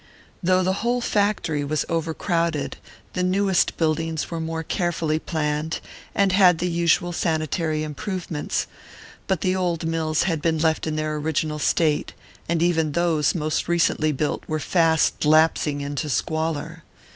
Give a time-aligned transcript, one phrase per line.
[0.41, 2.77] Though the whole factory was over crowded,
[3.13, 5.79] the newest buildings were more carefully planned,
[6.15, 8.65] and had the usual sanitary improvements;
[9.27, 12.13] but the old mills had been left in their original state,
[12.49, 16.81] and even those most recently built were fast lapsing into squalor.